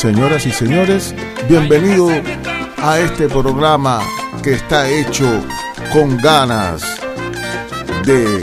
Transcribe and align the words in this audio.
Señoras 0.00 0.46
y 0.46 0.50
señores, 0.50 1.14
bienvenido 1.46 2.08
a 2.78 2.98
este 3.00 3.28
programa 3.28 4.00
que 4.42 4.54
está 4.54 4.88
hecho 4.88 5.28
con 5.92 6.16
ganas 6.16 6.82
de 8.06 8.42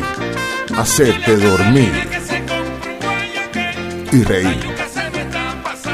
hacerte 0.78 1.36
dormir 1.38 1.92
y 4.12 4.24
reír 4.24 4.70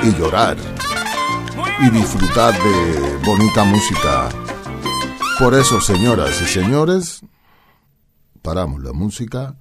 y 0.03 0.13
llorar 0.19 0.57
y 1.79 1.89
disfrutar 1.91 2.53
de 2.61 3.17
bonita 3.25 3.63
música. 3.63 4.27
Por 5.39 5.53
eso, 5.53 5.79
señoras 5.79 6.41
y 6.41 6.45
señores, 6.45 7.21
paramos 8.41 8.83
la 8.83 8.91
música. 8.91 9.55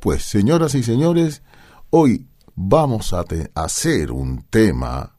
Pues 0.00 0.22
señoras 0.22 0.74
y 0.74 0.82
señores, 0.82 1.42
hoy 1.90 2.26
vamos 2.54 3.12
a 3.12 3.22
hacer 3.54 4.12
un 4.12 4.42
tema, 4.48 5.14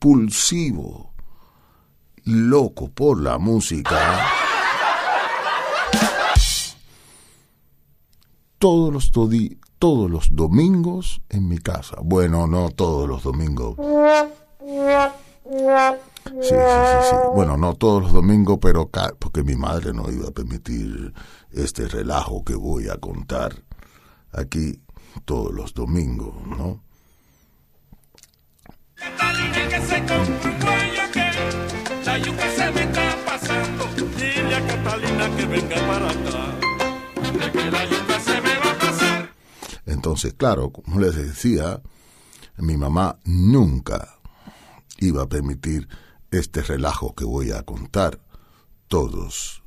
impulsivo, 0.00 1.11
loco 2.24 2.88
por 2.88 3.20
la 3.20 3.38
música, 3.38 4.26
todos 8.58 8.92
los, 8.92 9.10
todos 9.78 10.10
los 10.10 10.34
domingos 10.34 11.20
en 11.28 11.48
mi 11.48 11.58
casa. 11.58 11.96
Bueno, 12.02 12.46
no 12.46 12.70
todos 12.70 13.08
los 13.08 13.22
domingos. 13.22 13.76
Sí, 15.44 16.48
sí, 16.48 16.54
sí, 17.10 17.16
Bueno, 17.34 17.56
no 17.56 17.74
todos 17.74 18.04
los 18.04 18.12
domingos, 18.12 18.58
pero 18.60 18.88
porque 19.18 19.42
mi 19.42 19.56
madre 19.56 19.92
no 19.92 20.10
iba 20.10 20.28
a 20.28 20.30
permitir 20.30 21.12
este 21.50 21.88
relajo 21.88 22.44
que 22.44 22.54
voy 22.54 22.88
a 22.88 22.96
contar 22.96 23.52
aquí 24.32 24.80
todos 25.24 25.52
los 25.52 25.74
domingos, 25.74 26.34
¿no? 26.46 26.80
Entonces, 39.86 40.34
claro, 40.34 40.70
como 40.72 41.00
les 41.00 41.14
decía, 41.14 41.80
mi 42.58 42.76
mamá 42.76 43.18
nunca 43.24 44.18
iba 44.98 45.22
a 45.22 45.28
permitir 45.28 45.88
este 46.30 46.62
relajo 46.62 47.14
que 47.14 47.24
voy 47.24 47.52
a 47.52 47.62
contar 47.62 48.20
todos 48.88 49.62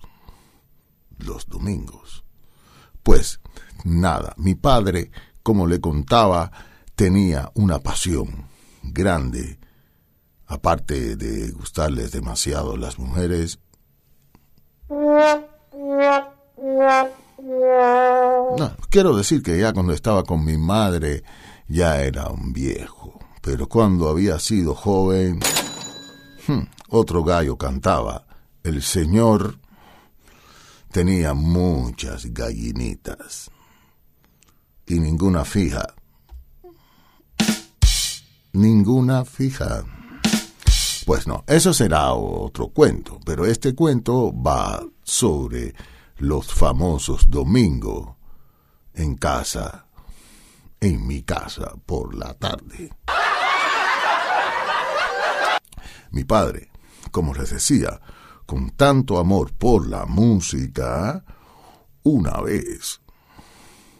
los 1.17 1.47
domingos. 1.47 2.25
Pues 3.01 3.39
nada, 3.83 4.33
mi 4.37 4.55
padre, 4.55 5.09
como 5.41 5.67
le 5.67 5.79
contaba, 5.79 6.51
tenía 6.95 7.51
una 7.55 7.79
pasión 7.79 8.45
grande, 8.83 9.59
aparte 10.47 11.15
de 11.15 11.51
gustarles 11.51 12.11
demasiado 12.11 12.77
las 12.77 12.99
mujeres. 12.99 13.59
Quiero 18.89 19.15
decir 19.15 19.43
que 19.43 19.59
ya 19.59 19.73
cuando 19.73 19.93
estaba 19.93 20.23
con 20.23 20.43
mi 20.45 20.57
madre 20.57 21.23
ya 21.67 22.01
era 22.01 22.29
un 22.29 22.53
viejo, 22.53 23.19
pero 23.41 23.67
cuando 23.67 24.09
había 24.09 24.39
sido 24.39 24.73
joven 24.75 25.39
Hmm, 26.47 26.67
otro 26.89 27.23
gallo 27.23 27.57
cantaba. 27.57 28.27
El 28.63 28.83
señor 28.83 29.57
tenía 30.91 31.33
muchas 31.33 32.25
gallinitas 32.27 33.49
y 34.85 34.99
ninguna 34.99 35.43
fija. 35.43 35.95
Ninguna 38.53 39.25
fija. 39.25 39.83
Pues 41.05 41.27
no, 41.27 41.43
eso 41.45 41.71
será 41.71 42.13
otro 42.13 42.69
cuento, 42.69 43.19
pero 43.23 43.45
este 43.45 43.75
cuento 43.75 44.33
va 44.33 44.83
sobre 45.03 45.75
los 46.17 46.51
famosos 46.51 47.29
domingos 47.29 48.15
en 48.95 49.15
casa, 49.15 49.85
en 50.79 51.05
mi 51.05 51.21
casa 51.21 51.73
por 51.85 52.15
la 52.15 52.33
tarde. 52.33 52.89
Mi 56.09 56.23
padre, 56.23 56.71
como 57.11 57.35
les 57.35 57.51
decía, 57.51 58.01
con 58.47 58.71
tanto 58.71 59.19
amor 59.19 59.53
por 59.53 59.87
la 59.87 60.07
música, 60.07 61.23
una 62.01 62.41
vez, 62.41 62.99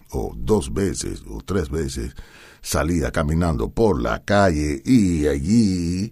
o 0.10 0.34
dos 0.36 0.74
veces, 0.74 1.24
o 1.30 1.42
tres 1.42 1.70
veces, 1.70 2.16
salía 2.64 3.12
caminando 3.12 3.70
por 3.70 4.02
la 4.02 4.24
calle 4.24 4.82
y 4.84 5.28
allí 5.28 6.12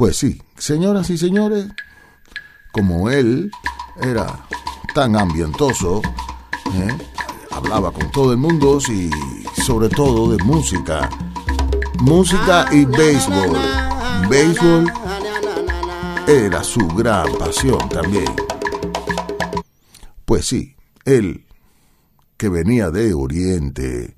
Pues 0.00 0.16
sí, 0.16 0.40
señoras 0.56 1.10
y 1.10 1.18
señores, 1.18 1.66
como 2.72 3.10
él 3.10 3.50
era 4.00 4.46
tan 4.94 5.14
ambientoso, 5.14 6.00
¿eh? 6.72 6.96
hablaba 7.50 7.92
con 7.92 8.10
todo 8.10 8.32
el 8.32 8.38
mundo 8.38 8.78
y 8.88 9.10
sobre 9.60 9.90
todo 9.90 10.34
de 10.34 10.42
música, 10.42 11.10
música 11.98 12.64
y 12.72 12.86
béisbol. 12.86 13.58
Béisbol 14.30 14.90
era 16.26 16.64
su 16.64 16.88
gran 16.96 17.30
pasión 17.34 17.86
también. 17.90 18.34
Pues 20.24 20.46
sí, 20.46 20.76
él, 21.04 21.44
que 22.38 22.48
venía 22.48 22.90
de 22.90 23.12
Oriente, 23.12 24.16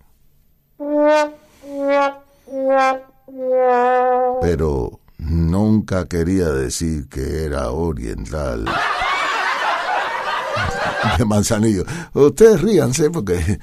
pero 4.41 5.02
nunca 5.33 6.07
quería 6.07 6.51
decir 6.51 7.09
que 7.09 7.45
era 7.45 7.71
oriental. 7.71 8.67
De 11.19 11.25
Manzanillo. 11.25 11.85
Ustedes 12.15 12.61
ríanse 12.61 13.11
porque, 13.11 13.59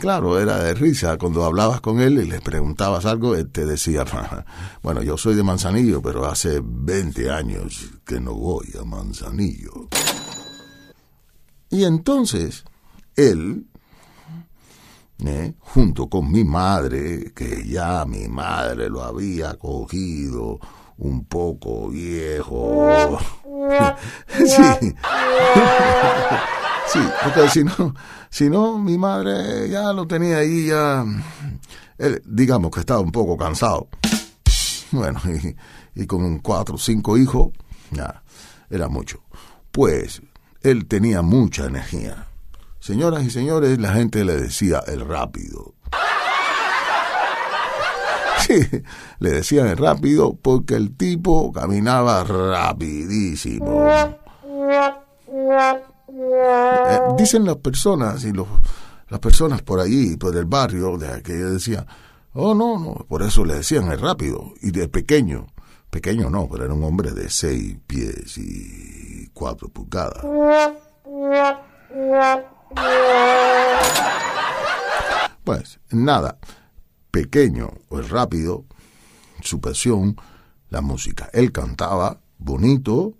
claro, 0.00 0.38
era 0.38 0.58
de 0.58 0.74
risa. 0.74 1.16
Cuando 1.16 1.44
hablabas 1.44 1.80
con 1.80 2.00
él 2.00 2.18
y 2.18 2.26
le 2.26 2.40
preguntabas 2.40 3.06
algo, 3.06 3.34
él 3.34 3.50
te 3.50 3.64
decía, 3.64 4.04
bueno, 4.82 5.02
yo 5.02 5.16
soy 5.16 5.34
de 5.34 5.42
Manzanillo, 5.42 6.02
pero 6.02 6.26
hace 6.26 6.60
20 6.62 7.30
años 7.30 7.90
que 8.04 8.20
no 8.20 8.34
voy 8.34 8.68
a 8.78 8.84
Manzanillo. 8.84 9.88
Y 11.70 11.84
entonces, 11.84 12.64
él, 13.16 13.66
¿eh? 15.24 15.54
junto 15.58 16.08
con 16.08 16.30
mi 16.30 16.44
madre, 16.44 17.32
que 17.34 17.66
ya 17.66 18.04
mi 18.04 18.28
madre 18.28 18.90
lo 18.90 19.02
había 19.02 19.54
cogido 19.54 20.60
un 20.98 21.24
poco 21.24 21.88
viejo. 21.88 23.18
sí. 24.38 24.94
sí, 26.86 26.98
porque 27.22 27.48
si 27.48 27.64
no, 27.64 27.94
si 28.30 28.50
no, 28.50 28.78
mi 28.78 28.98
madre 28.98 29.68
ya 29.68 29.92
lo 29.92 30.06
tenía 30.06 30.38
ahí, 30.38 30.66
ya, 30.66 31.04
él, 31.98 32.22
digamos 32.24 32.70
que 32.70 32.80
estaba 32.80 33.00
un 33.00 33.12
poco 33.12 33.36
cansado. 33.36 33.88
Bueno, 34.92 35.20
y, 35.24 35.56
y 36.02 36.06
con 36.06 36.38
cuatro 36.38 36.76
o 36.76 36.78
cinco 36.78 37.18
hijos, 37.18 37.50
ya, 37.90 38.22
era 38.70 38.88
mucho. 38.88 39.22
Pues 39.72 40.22
él 40.60 40.86
tenía 40.86 41.22
mucha 41.22 41.66
energía. 41.66 42.28
Señoras 42.78 43.24
y 43.24 43.30
señores, 43.30 43.78
la 43.78 43.92
gente 43.92 44.24
le 44.24 44.36
decía 44.36 44.82
el 44.86 45.00
rápido. 45.00 45.74
Le 49.18 49.30
decían 49.30 49.76
rápido 49.76 50.34
porque 50.40 50.74
el 50.74 50.96
tipo 50.96 51.52
caminaba 51.52 52.24
rapidísimo. 52.24 53.88
Eh, 56.06 56.98
dicen 57.16 57.44
las 57.44 57.56
personas 57.56 58.24
y 58.24 58.32
los, 58.32 58.46
las 59.08 59.20
personas 59.20 59.62
por 59.62 59.80
allí, 59.80 60.16
por 60.16 60.36
el 60.36 60.44
barrio, 60.44 60.96
de 60.96 61.22
que 61.22 61.32
decían, 61.32 61.86
oh 62.32 62.54
no, 62.54 62.78
no, 62.78 63.06
por 63.08 63.22
eso 63.22 63.44
le 63.44 63.54
decían 63.54 63.90
el 63.90 64.00
rápido 64.00 64.52
y 64.62 64.70
de 64.70 64.88
pequeño. 64.88 65.46
Pequeño 65.90 66.28
no, 66.28 66.48
pero 66.50 66.64
era 66.64 66.74
un 66.74 66.82
hombre 66.82 67.12
de 67.12 67.30
seis 67.30 67.76
pies 67.86 68.36
y 68.38 69.28
cuatro 69.28 69.68
pulgadas. 69.68 70.24
Pues 75.44 75.78
nada, 75.90 76.38
pequeño 77.14 77.70
o 77.90 78.00
rápido, 78.00 78.64
su 79.40 79.60
pasión, 79.60 80.16
la 80.68 80.80
música. 80.80 81.30
Él 81.32 81.52
cantaba 81.52 82.18
bonito, 82.38 83.14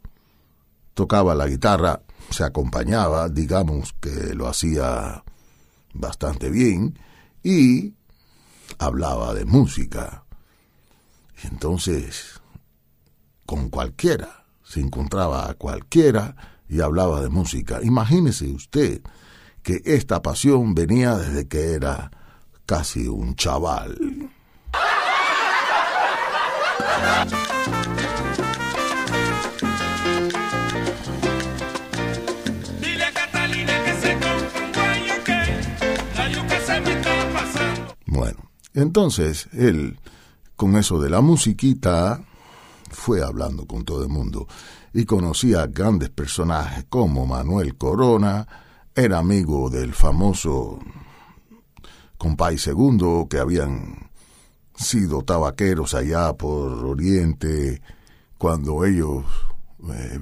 tocaba 0.95 1.37
la 1.37 1.47
guitarra, 1.47 2.03
se 2.29 2.43
acompañaba, 2.43 3.29
digamos 3.29 3.95
que 4.01 4.35
lo 4.35 4.49
hacía 4.49 5.23
bastante 5.93 6.51
bien, 6.51 6.99
y 7.45 7.95
hablaba 8.79 9.33
de 9.33 9.45
música. 9.45 10.25
Entonces, 11.45 12.41
con 13.47 13.69
cualquiera, 13.69 14.45
se 14.65 14.81
encontraba 14.81 15.49
a 15.49 15.55
cualquiera 15.55 16.35
y 16.69 16.81
hablaba 16.81 17.21
de 17.21 17.29
música. 17.29 17.79
Imagínese 17.81 18.51
usted 18.51 19.03
que 19.63 19.83
esta 19.85 20.21
pasión 20.21 20.75
venía 20.75 21.15
desde 21.15 21.47
que 21.47 21.75
era 21.75 22.11
casi 22.67 23.07
un 23.07 23.35
chaval. 23.35 24.31
Bueno, 38.07 38.51
entonces 38.75 39.49
él, 39.53 39.99
con 40.57 40.77
eso 40.77 41.01
de 41.01 41.11
la 41.11 41.21
musiquita, 41.21 42.23
fue 42.91 43.23
hablando 43.23 43.67
con 43.67 43.85
todo 43.85 44.03
el 44.03 44.09
mundo 44.09 44.47
y 44.93 45.05
conocía 45.05 45.67
grandes 45.67 46.11
personajes 46.11 46.87
como 46.89 47.27
Manuel 47.27 47.77
Corona, 47.77 48.47
era 48.95 49.19
amigo 49.19 49.69
del 49.69 49.93
famoso 49.93 50.79
compay 52.25 52.57
segundo 52.57 53.27
que 53.29 53.37
habían 53.37 54.09
sido 54.75 55.21
tabaqueros 55.25 55.93
allá 55.93 56.33
por 56.33 56.73
Oriente 56.87 57.83
cuando 58.39 58.87
ellos 58.87 59.27
eh, 59.93 60.19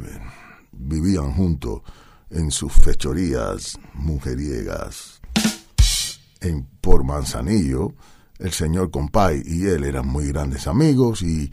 vivían 0.73 1.33
juntos 1.33 1.83
en 2.29 2.51
sus 2.51 2.73
fechorías 2.73 3.79
mujeriegas 3.95 5.21
en 6.41 6.67
por 6.81 7.05
Manzanillo 7.05 7.95
el 8.41 8.51
señor 8.51 8.91
compay 8.91 9.41
y 9.47 9.67
él 9.67 9.85
eran 9.85 10.09
muy 10.09 10.27
grandes 10.27 10.67
amigos 10.67 11.23
y 11.23 11.53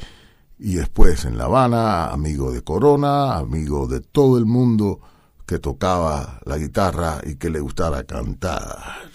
y 0.62 0.74
después 0.74 1.24
en 1.24 1.38
La 1.38 1.46
Habana, 1.46 2.08
amigo 2.08 2.52
de 2.52 2.64
Corona, 2.64 3.38
amigo 3.38 3.88
de 3.88 4.02
todo 4.02 4.38
el 4.38 4.46
mundo 4.46 5.00
que 5.46 5.58
tocaba 5.60 6.42
la 6.44 6.58
guitarra 6.58 7.22
y 7.24 7.36
que 7.36 7.50
le 7.50 7.62
gustara 7.62 8.04
cantar. 8.04 9.09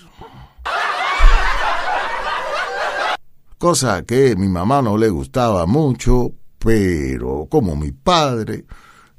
Cosa 3.65 4.03
que 4.03 4.37
mi 4.37 4.47
mamá 4.47 4.83
no 4.83 4.99
le 4.99 5.09
gustaba 5.09 5.65
mucho, 5.65 6.33
pero 6.59 7.49
como 7.51 7.75
mi 7.75 7.93
padre, 7.93 8.67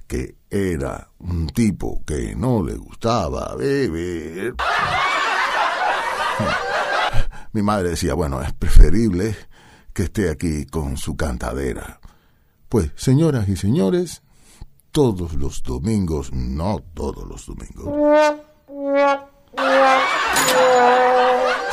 que 0.06 0.36
era 0.48 1.10
un 1.18 1.48
tipo 1.48 2.04
que 2.06 2.36
no 2.36 2.64
le 2.64 2.76
gustaba 2.76 3.56
beber, 3.56 4.54
mi 7.54 7.64
madre 7.64 7.90
decía, 7.90 8.14
bueno, 8.14 8.40
es 8.40 8.54
preferible 8.54 9.36
que 9.92 10.04
esté 10.04 10.30
aquí 10.30 10.68
con 10.68 10.98
su 10.98 11.18
cantadera. 11.18 12.00
Pues, 12.70 12.92
señoras 12.96 13.50
y 13.50 13.56
señores, 13.56 14.22
todos 14.92 15.34
los 15.34 15.64
domingos, 15.64 16.32
no 16.32 16.84
todos 16.94 17.28
los 17.28 17.48
domingos. 17.48 17.86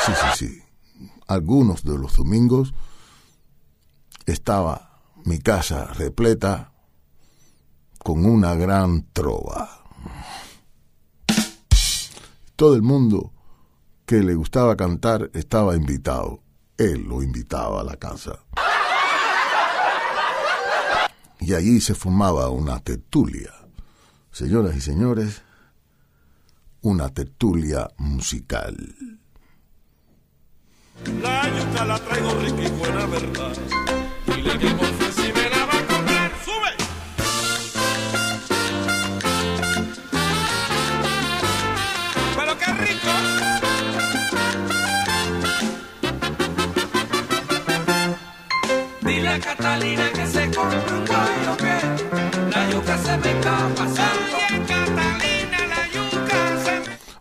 Sí, 0.06 0.12
sí, 0.14 0.46
sí. 0.46 0.71
Algunos 1.26 1.84
de 1.84 1.98
los 1.98 2.16
domingos 2.16 2.74
estaba 4.26 5.00
mi 5.24 5.38
casa 5.38 5.86
repleta 5.86 6.72
con 7.98 8.26
una 8.26 8.54
gran 8.54 9.06
trova. 9.12 9.84
Todo 12.56 12.74
el 12.74 12.82
mundo 12.82 13.32
que 14.06 14.22
le 14.22 14.34
gustaba 14.34 14.76
cantar 14.76 15.30
estaba 15.34 15.76
invitado. 15.76 16.42
Él 16.76 17.04
lo 17.04 17.22
invitaba 17.22 17.80
a 17.80 17.84
la 17.84 17.96
casa 17.96 18.40
y 21.42 21.54
allí 21.54 21.80
se 21.80 21.94
formaba 21.94 22.48
una 22.50 22.78
tertulia. 22.80 23.50
Señoras 24.30 24.76
y 24.76 24.80
señores, 24.80 25.42
una 26.80 27.08
tertulia 27.08 27.90
musical. 27.98 29.20
La 31.22 31.48
yuca 31.48 31.84
la 31.84 31.98
traigo 31.98 32.30
rica 32.40 32.62
y 32.62 32.70
buena 32.70 33.06
verdad. 33.06 33.56
Dile 34.26 34.58
que 34.58 34.70
por 34.70 34.86
si 35.12 35.32
me 35.32 35.50
la 35.50 35.66
va 35.66 35.76
a 35.78 35.86
comer. 35.86 36.30
¡Sube! 36.44 36.72
¡Pero 42.36 42.52
qué 42.58 42.72
rico! 42.84 43.12
Dile 49.02 49.28
a 49.28 49.40
Catalina 49.40 50.12
que 50.12 50.26
se 50.26 50.50
compre 50.50 50.92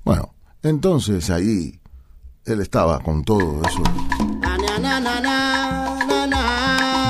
bueno, 0.04 0.34
entonces 0.64 1.30
ahí 1.30 1.80
él 2.46 2.62
estaba 2.62 3.00
con 3.00 3.24
todo 3.24 3.62
eso. 3.68 3.82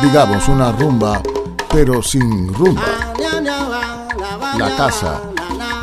Digamos, 0.01 0.47
una 0.47 0.71
rumba, 0.73 1.21
pero 1.69 2.01
sin 2.01 2.53
rumba. 2.53 2.81
La 4.57 4.75
casa 4.75 5.21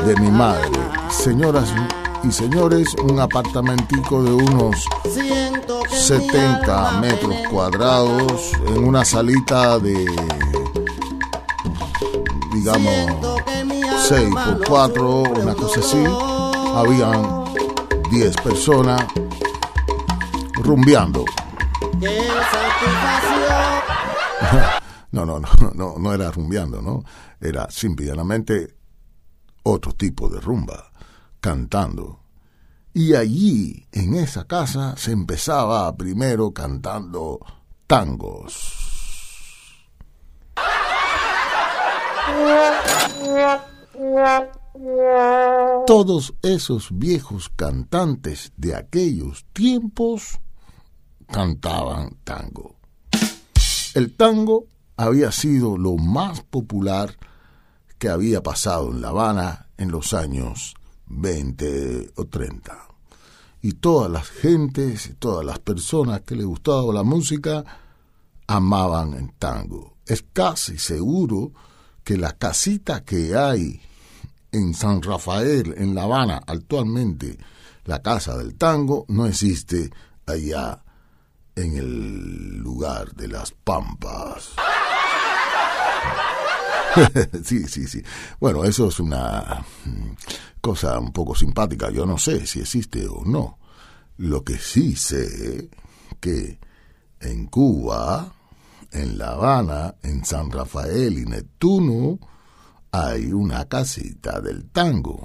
de 0.04 0.16
mi 0.16 0.30
madre. 0.30 0.70
Señoras 1.10 1.72
y 2.22 2.30
señores, 2.30 2.94
un 3.02 3.20
apartamentico 3.20 4.22
de 4.22 4.32
unos 4.32 4.84
70 5.90 7.00
metros 7.00 7.34
cuadrados 7.50 8.52
en 8.66 8.84
una 8.84 9.04
salita 9.04 9.78
de 9.78 10.06
digamos, 12.52 13.38
6 14.08 14.28
por 14.34 14.66
4, 14.66 15.22
una 15.40 15.54
cosa 15.54 15.80
así. 15.80 16.04
Habían 16.74 17.44
10 18.10 18.36
personas 18.36 19.04
rumbeando. 20.68 21.24
No, 25.10 25.24
no, 25.24 25.38
no, 25.40 25.48
no, 25.74 25.94
no 25.98 26.12
era 26.12 26.30
rumbeando, 26.30 26.82
¿no? 26.82 27.02
Era 27.40 27.70
simplemente 27.70 28.76
otro 29.62 29.92
tipo 29.94 30.28
de 30.28 30.38
rumba, 30.38 30.92
cantando. 31.40 32.20
Y 32.92 33.14
allí, 33.14 33.86
en 33.90 34.14
esa 34.14 34.44
casa, 34.44 34.94
se 34.98 35.12
empezaba 35.12 35.96
primero 35.96 36.52
cantando 36.52 37.40
tangos. 37.86 38.76
Todos 45.86 46.34
esos 46.42 46.88
viejos 46.92 47.50
cantantes 47.56 48.52
de 48.58 48.76
aquellos 48.76 49.46
tiempos 49.54 50.38
cantaban 51.30 52.16
tango. 52.24 52.76
El 53.94 54.14
tango 54.16 54.66
había 54.96 55.32
sido 55.32 55.78
lo 55.78 55.96
más 55.96 56.42
popular 56.42 57.16
que 57.98 58.08
había 58.08 58.42
pasado 58.42 58.90
en 58.90 59.00
La 59.00 59.08
Habana 59.08 59.68
en 59.76 59.90
los 59.90 60.14
años 60.14 60.74
20 61.06 62.12
o 62.16 62.24
30. 62.26 62.88
Y 63.62 63.72
todas 63.74 64.10
las 64.10 64.28
gentes, 64.28 65.14
todas 65.18 65.44
las 65.44 65.58
personas 65.58 66.20
que 66.22 66.36
les 66.36 66.46
gustaba 66.46 66.92
la 66.92 67.02
música, 67.02 67.64
amaban 68.46 69.14
el 69.14 69.32
tango. 69.32 69.96
Es 70.06 70.24
casi 70.32 70.78
seguro 70.78 71.52
que 72.04 72.16
la 72.16 72.32
casita 72.32 73.04
que 73.04 73.36
hay 73.36 73.80
en 74.52 74.74
San 74.74 75.02
Rafael, 75.02 75.74
en 75.76 75.94
La 75.94 76.04
Habana, 76.04 76.40
actualmente, 76.46 77.36
la 77.84 78.00
casa 78.00 78.36
del 78.36 78.54
tango, 78.54 79.04
no 79.08 79.26
existe 79.26 79.90
allá 80.26 80.82
en 81.62 81.76
el 81.76 82.56
lugar 82.58 83.12
de 83.14 83.28
las 83.28 83.50
Pampas. 83.52 84.52
sí, 87.44 87.66
sí, 87.66 87.86
sí. 87.86 88.02
Bueno, 88.40 88.64
eso 88.64 88.88
es 88.88 89.00
una 89.00 89.64
mm, 89.84 90.10
cosa 90.60 90.98
un 90.98 91.12
poco 91.12 91.34
simpática. 91.34 91.90
Yo 91.90 92.06
no 92.06 92.18
sé 92.18 92.46
si 92.46 92.60
existe 92.60 93.06
o 93.08 93.24
no. 93.24 93.58
Lo 94.18 94.44
que 94.44 94.58
sí 94.58 94.96
sé 94.96 95.68
que 96.20 96.58
en 97.20 97.46
Cuba, 97.46 98.32
en 98.92 99.18
La 99.18 99.30
Habana, 99.30 99.96
en 100.02 100.24
San 100.24 100.50
Rafael 100.50 101.18
y 101.18 101.24
Neptuno, 101.24 102.18
hay 102.92 103.32
una 103.32 103.68
casita 103.68 104.40
del 104.40 104.70
tango. 104.70 105.24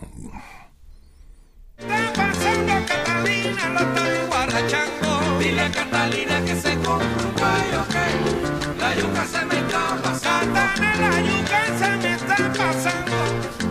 Dile 5.43 5.69
Catalina 5.71 6.41
que 6.45 6.55
se 6.55 6.73
compre 6.75 7.05
un 7.05 8.79
La 8.79 8.95
yuca 8.95 9.27
se 9.27 9.45
me 9.45 9.59
está 9.59 10.01
pasando. 10.01 10.53
la 10.53 11.21
yuca 11.21 11.59
se 11.79 11.97
me 11.97 12.13
está 12.15 12.53
pasando. 12.53 13.17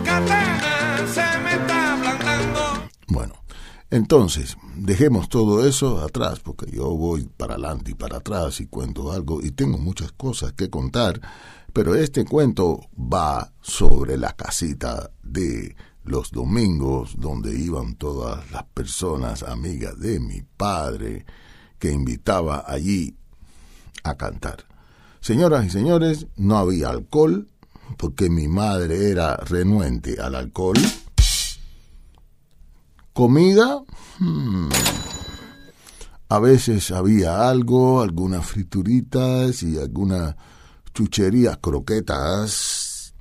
Catana 0.05 1.07
se 1.07 1.39
me 1.39 1.51
está 1.53 1.93
ablandando. 1.93 2.89
Bueno, 3.07 3.33
entonces, 3.89 4.55
dejemos 4.75 5.29
todo 5.29 5.65
eso 5.65 5.99
atrás, 6.01 6.41
porque 6.41 6.69
yo 6.69 6.91
voy 6.91 7.23
para 7.23 7.55
adelante 7.55 7.89
y 7.89 7.95
para 7.95 8.17
atrás 8.17 8.61
y 8.61 8.67
cuento 8.67 9.11
algo 9.11 9.41
y 9.41 9.49
tengo 9.49 9.79
muchas 9.79 10.11
cosas 10.11 10.53
que 10.53 10.69
contar, 10.69 11.19
pero 11.73 11.95
este 11.95 12.23
cuento 12.23 12.81
va 12.95 13.51
sobre 13.61 14.17
la 14.17 14.33
casita 14.33 15.09
de 15.23 15.75
los 16.03 16.29
domingos 16.29 17.15
donde 17.17 17.57
iban 17.57 17.95
todas 17.95 18.51
las 18.51 18.63
personas 18.65 19.41
amigas 19.41 19.99
de 19.99 20.19
mi 20.19 20.43
padre 20.43 21.25
que 21.83 21.91
invitaba 21.91 22.63
allí 22.65 23.17
a 24.05 24.15
cantar. 24.15 24.63
Señoras 25.19 25.65
y 25.65 25.69
señores, 25.69 26.27
no 26.37 26.57
había 26.57 26.87
alcohol 26.87 27.49
porque 27.97 28.29
mi 28.29 28.47
madre 28.47 29.09
era 29.11 29.35
renuente 29.35 30.15
al 30.21 30.35
alcohol. 30.35 30.77
Comida, 33.11 33.83
hmm, 34.19 34.69
a 36.29 36.39
veces 36.39 36.89
había 36.91 37.49
algo, 37.49 38.01
algunas 38.01 38.45
frituritas 38.45 39.61
y 39.61 39.77
algunas 39.77 40.37
chucherías, 40.93 41.57
croquetas. 41.57 43.13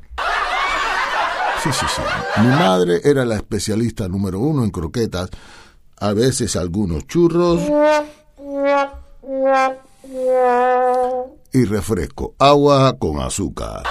Sí, 1.64 1.70
sí, 1.72 1.86
sí. 1.96 2.02
Mi 2.42 2.46
madre 2.46 3.00
era 3.02 3.24
la 3.24 3.34
especialista 3.34 4.06
número 4.06 4.38
uno 4.38 4.62
en 4.62 4.70
croquetas, 4.70 5.30
a 5.98 6.12
veces 6.12 6.54
algunos 6.54 7.08
churros 7.08 7.60
y 11.52 11.64
refresco, 11.64 12.34
agua 12.38 12.96
con 12.98 13.20
azúcar. 13.20 13.82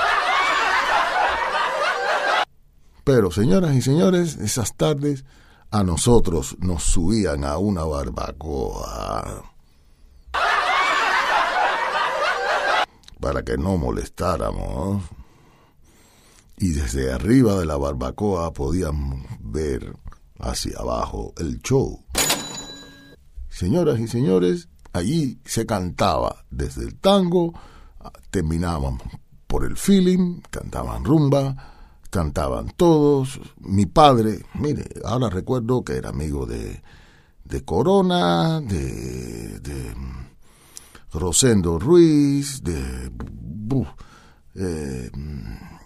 Pero, 3.03 3.32
señoras 3.32 3.75
y 3.75 3.82
señores, 3.82 4.38
esas 4.38 4.75
tardes 4.75 5.25
a 5.72 5.84
nosotros 5.84 6.58
nos 6.60 6.84
subían 6.84 7.44
a 7.44 7.58
una 7.58 7.84
barbacoa 7.84 9.44
para 13.20 13.44
que 13.44 13.58
no 13.58 13.77
molestáramos. 13.77 15.03
Y 16.58 16.74
desde 16.74 17.12
arriba 17.12 17.56
de 17.56 17.65
la 17.65 17.77
barbacoa 17.77 18.53
podíamos 18.53 19.25
ver 19.39 19.96
hacia 20.39 20.77
abajo 20.77 21.34
el 21.38 21.62
show. 21.62 22.03
Señoras 23.50 24.00
y 24.00 24.08
señores, 24.08 24.68
allí 24.93 25.39
se 25.45 25.65
cantaba 25.65 26.45
desde 26.50 26.83
el 26.83 26.95
tango, 26.95 27.53
terminaban 28.29 28.98
por 29.48 29.65
el 29.65 29.77
feeling, 29.77 30.41
cantaban 30.50 31.03
rumba, 31.03 31.55
cantaban 32.10 32.71
todos. 32.75 33.39
Mi 33.60 33.86
padre, 33.86 34.45
mire, 34.55 34.86
ahora 35.03 35.29
recuerdo 35.29 35.83
que 35.83 35.98
era 35.98 36.10
amigo 36.10 36.45
de, 36.45 36.81
de 37.43 37.65
Corona, 37.65 38.62
de, 38.62 39.60
de 39.60 39.93
Rosendo 41.13 41.77
Ruiz, 41.77 42.63
de 42.63 43.12
eh, 44.55 45.10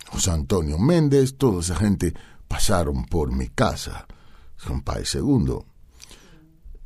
José 0.09 0.31
Antonio 0.31 0.77
Méndez, 0.77 1.37
toda 1.37 1.61
esa 1.61 1.75
gente 1.75 2.13
pasaron 2.47 3.05
por 3.05 3.31
mi 3.31 3.49
casa, 3.49 4.07
son 4.57 4.81
País 4.81 5.09
Segundo. 5.09 5.65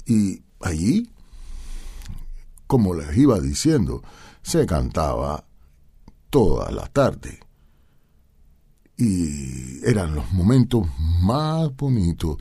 Y 0.05 0.41
allí, 0.61 1.09
como 2.69 2.93
les 2.93 3.17
iba 3.17 3.39
diciendo, 3.39 4.03
se 4.43 4.67
cantaba 4.67 5.43
toda 6.29 6.69
la 6.69 6.85
tarde. 6.85 7.39
Y 8.95 9.83
eran 9.83 10.13
los 10.13 10.31
momentos 10.33 10.85
más 11.19 11.75
bonitos 11.75 12.37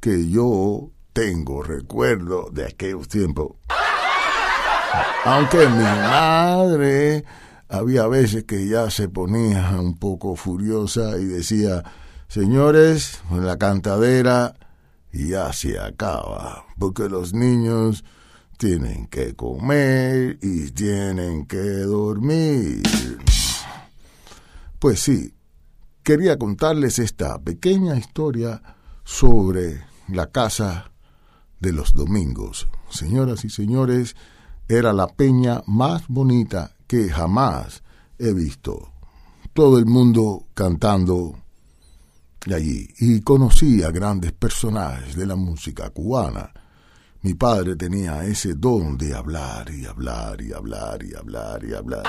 que 0.00 0.28
yo 0.28 0.90
tengo 1.12 1.62
recuerdo 1.62 2.50
de 2.50 2.66
aquellos 2.66 3.06
tiempos. 3.06 3.52
Aunque 5.24 5.68
mi 5.68 5.84
madre 5.84 7.24
había 7.68 8.08
veces 8.08 8.42
que 8.42 8.66
ya 8.66 8.90
se 8.90 9.08
ponía 9.08 9.76
un 9.78 9.96
poco 10.00 10.34
furiosa 10.34 11.16
y 11.16 11.26
decía, 11.26 11.84
señores, 12.26 13.20
la 13.30 13.56
cantadera 13.56 14.56
ya 15.12 15.52
se 15.52 15.78
acaba, 15.78 16.64
porque 16.76 17.08
los 17.08 17.34
niños 17.34 18.04
tienen 18.64 19.08
que 19.08 19.36
comer 19.36 20.38
y 20.40 20.70
tienen 20.70 21.44
que 21.44 21.58
dormir. 21.58 22.82
Pues 24.78 25.00
sí, 25.00 25.34
quería 26.02 26.38
contarles 26.38 26.98
esta 26.98 27.38
pequeña 27.38 27.94
historia 27.94 28.62
sobre 29.04 29.84
la 30.08 30.30
casa 30.30 30.90
de 31.60 31.74
los 31.74 31.92
domingos. 31.92 32.66
Señoras 32.88 33.44
y 33.44 33.50
señores, 33.50 34.16
era 34.66 34.94
la 34.94 35.08
peña 35.08 35.62
más 35.66 36.08
bonita 36.08 36.74
que 36.86 37.10
jamás 37.10 37.82
he 38.18 38.32
visto. 38.32 38.94
Todo 39.52 39.78
el 39.78 39.84
mundo 39.84 40.46
cantando 40.54 41.38
allí 42.46 42.88
y 42.98 43.20
conocí 43.20 43.82
a 43.82 43.90
grandes 43.90 44.32
personajes 44.32 45.16
de 45.16 45.26
la 45.26 45.36
música 45.36 45.90
cubana. 45.90 46.63
Mi 47.24 47.32
padre 47.32 47.74
tenía 47.74 48.22
ese 48.26 48.52
don 48.52 48.98
de 48.98 49.14
hablar 49.14 49.70
y 49.70 49.86
hablar 49.86 50.42
y 50.42 50.52
hablar 50.52 51.02
y 51.02 51.14
hablar 51.14 51.64
y 51.64 51.72
hablar. 51.72 52.02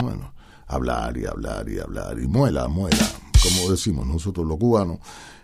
Bueno, 0.00 0.32
hablar 0.68 1.16
y 1.16 1.26
hablar 1.26 1.68
y 1.68 1.80
hablar 1.80 2.16
y 2.20 2.28
muela, 2.28 2.68
muela, 2.68 3.04
como 3.42 3.72
decimos 3.72 4.06
nosotros 4.06 4.46
los 4.46 4.56
cubanos. 4.56 4.98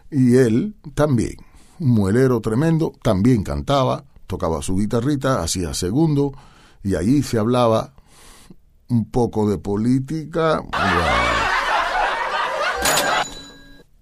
Y 0.09 0.37
él 0.37 0.76
también, 0.95 1.35
un 1.80 1.88
muelero 1.88 2.40
tremendo, 2.40 2.92
también 3.02 3.42
cantaba, 3.42 4.04
tocaba 4.28 4.62
su 4.62 4.76
guitarrita, 4.76 5.42
hacía 5.42 5.75
segundo 5.75 6.33
y 6.85 6.95
allí 6.95 7.25
se 7.25 7.40
hablaba 7.40 7.92
un 8.87 9.11
poco 9.11 9.50
de 9.50 9.59
política 9.59 10.62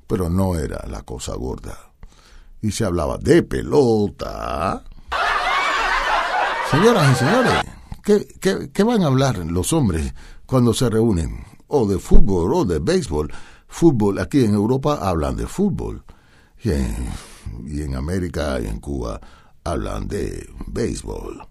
pero 0.07 0.29
no 0.29 0.57
era 0.57 0.85
la 0.89 1.03
cosa 1.03 1.35
gorda. 1.35 1.94
Y 2.65 2.73
se 2.73 2.87
hablaba 2.87 3.19
de 3.19 3.43
pelota. 3.43 4.83
Señoras 6.71 7.13
y 7.13 7.15
señores, 7.17 7.53
¿qué, 8.03 8.71
qué, 8.73 8.83
van 8.83 9.03
a 9.03 9.09
hablar 9.09 9.37
los 9.37 9.75
hombres 9.75 10.15
cuando 10.47 10.73
se 10.73 10.89
reúnen? 10.89 11.45
O 11.67 11.87
de 11.87 11.99
fútbol 11.99 12.55
o 12.55 12.65
de 12.65 12.79
béisbol. 12.79 13.31
Fútbol, 13.69 14.19
aquí 14.19 14.47
en 14.47 14.55
Europa 14.55 14.99
hablan 15.03 15.37
de 15.37 15.47
fútbol. 15.47 16.05
Y 16.63 16.71
en, 17.83 17.95
América 17.97 18.59
y 18.59 18.67
en 18.67 18.81
Cuba 18.81 19.21
hablan 19.63 20.09
de 20.09 20.49
béisbol. 20.67 21.47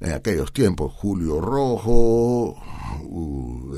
En 0.00 0.14
aquellos 0.14 0.52
tiempos, 0.52 0.92
Julio 0.94 1.40
Rojo, 1.40 2.56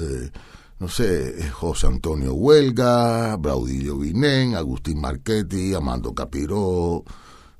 eh, 0.00 0.30
no 0.78 0.88
sé, 0.88 1.48
José 1.50 1.86
Antonio 1.86 2.34
Huelga, 2.34 3.36
Braudillo 3.36 3.98
Vinén, 3.98 4.54
Agustín 4.54 5.00
Marchetti, 5.00 5.74
Amando 5.74 6.14
Capiró. 6.14 7.02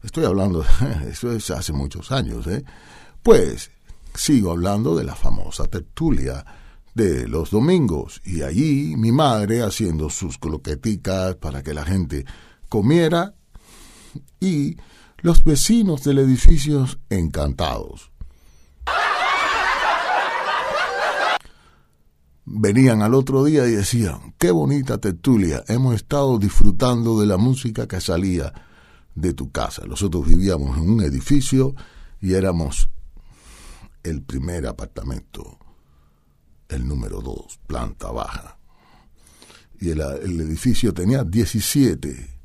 Estoy 0.03 0.25
hablando, 0.25 0.65
eso 1.09 1.33
es 1.33 1.51
hace 1.51 1.73
muchos 1.73 2.13
años, 2.13 2.47
¿eh? 2.47 2.63
Pues 3.23 3.71
sigo 4.15 4.51
hablando 4.51 4.97
de 4.97 5.05
la 5.05 5.15
famosa 5.15 5.67
tertulia 5.67 6.45
de 6.95 7.27
los 7.29 7.51
domingos 7.51 8.23
y 8.25 8.43
allí 8.43 8.95
mi 8.97 9.13
madre 9.13 9.63
haciendo 9.63 10.09
sus 10.09 10.39
cloqueticas 10.39 11.37
para 11.37 11.63
que 11.63 11.75
la 11.75 11.85
gente 11.85 12.25
comiera 12.69 13.35
y 14.41 14.77
los 15.19 15.45
vecinos 15.45 16.05
del 16.05 16.19
edificio 16.19 16.87
encantados. 17.11 18.11
Venían 22.49 23.03
al 23.03 23.15
otro 23.15 23.43
día 23.43 23.67
y 23.67 23.73
decían, 23.73 24.33
qué 24.38 24.53
bonita 24.53 24.99
tertulia, 24.99 25.65
hemos 25.67 25.97
estado 25.97 26.38
disfrutando 26.38 27.19
de 27.19 27.26
la 27.26 27.38
música 27.38 27.88
que 27.88 28.00
salía 28.00 28.53
de 29.17 29.35
tu 29.35 29.50
casa. 29.50 29.85
Nosotros 29.85 30.29
vivíamos 30.29 30.79
en 30.79 30.88
un 30.88 31.00
edificio 31.00 31.75
y 32.21 32.35
éramos 32.35 32.88
el 34.05 34.23
primer 34.23 34.69
apartamento, 34.69 35.59
el 36.69 36.87
número 36.87 37.21
dos, 37.21 37.59
planta 37.67 38.12
baja. 38.12 38.59
Y 39.81 39.91
el, 39.91 40.00
el 40.00 40.41
edificio 40.41 40.95
tenía 40.95 41.25
17 41.25 42.41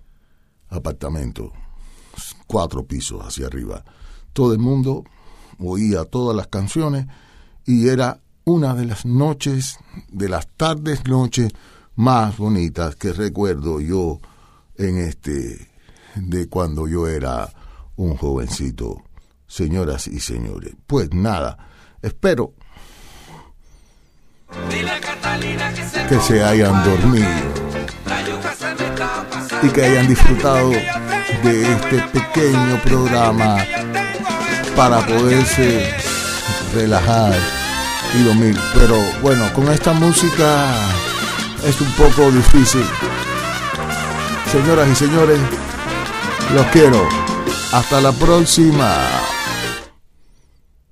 apartamentos, 0.69 1.51
cuatro 2.47 2.87
pisos 2.87 3.23
hacia 3.23 3.45
arriba. 3.45 3.85
Todo 4.33 4.53
el 4.53 4.59
mundo 4.59 5.03
oía 5.59 6.05
todas 6.05 6.35
las 6.35 6.47
canciones 6.47 7.05
y 7.67 7.87
era 7.87 8.19
una 8.51 8.75
de 8.75 8.85
las 8.85 9.05
noches, 9.05 9.79
de 10.09 10.27
las 10.27 10.47
tardes 10.57 11.07
noches 11.07 11.51
más 11.95 12.37
bonitas 12.37 12.95
que 12.95 13.13
recuerdo 13.13 13.79
yo 13.79 14.19
en 14.77 14.97
este, 14.97 15.69
de 16.15 16.49
cuando 16.49 16.87
yo 16.87 17.07
era 17.07 17.49
un 17.95 18.17
jovencito, 18.17 19.03
señoras 19.47 20.07
y 20.07 20.19
señores. 20.19 20.73
Pues 20.85 21.13
nada, 21.13 21.57
espero 22.01 22.53
que 26.09 26.19
se 26.19 26.43
hayan 26.43 26.83
dormido 26.83 27.29
y 29.63 29.69
que 29.69 29.85
hayan 29.85 30.07
disfrutado 30.07 30.71
de 30.71 31.73
este 31.73 32.01
pequeño 32.11 32.81
programa 32.83 33.57
para 34.75 35.05
poderse 35.05 35.89
relajar 36.73 37.60
y 38.15 38.23
dormir. 38.23 38.57
Pero 38.73 38.95
bueno, 39.21 39.51
con 39.53 39.71
esta 39.71 39.93
música 39.93 40.65
es 41.65 41.79
un 41.81 41.91
poco 41.93 42.31
difícil. 42.31 42.85
Señoras 44.51 44.89
y 44.89 44.95
señores, 44.95 45.39
los 46.53 46.65
quiero. 46.67 47.07
Hasta 47.71 48.01
la 48.01 48.11
próxima. 48.11 48.93